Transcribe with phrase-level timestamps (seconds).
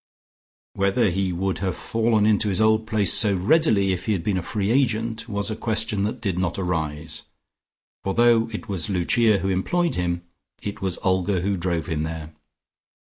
[0.73, 4.39] Whether he would have fallen into his old place so readily if he had been
[4.39, 7.25] a free agent, was a question that did not arise,
[8.03, 10.23] for though it was Lucia who employed him,
[10.63, 12.33] it was Olga who drove him there.